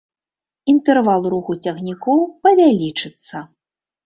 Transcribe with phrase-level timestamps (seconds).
[0.71, 3.45] Інтэрвал руху цягнікоў павялічыцца.